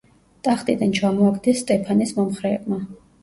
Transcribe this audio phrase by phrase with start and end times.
[0.45, 2.81] ტახტიდან ჩამოაგდეს სტეფანეს მომხრეებმა.